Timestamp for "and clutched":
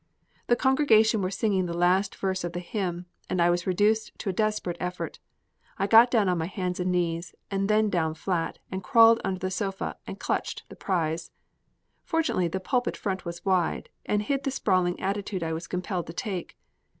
10.07-10.63